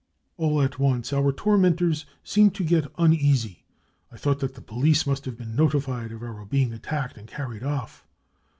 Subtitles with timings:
[0.39, 3.65] "All at once our tormentors seemed to get uneasy.
[4.11, 7.61] I thought that the police must have been notified of our being attacked and carried
[7.61, 8.03] off.